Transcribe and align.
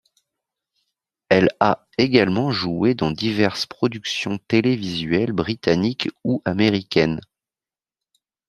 Elle 1.29 1.49
a 1.59 1.87
également 1.99 2.49
joué 2.51 2.95
dans 2.95 3.11
diverses 3.11 3.67
productions 3.67 4.39
télévisuelles 4.47 5.31
britanniques 5.31 6.09
ou 6.23 6.41
américaines. 6.43 7.21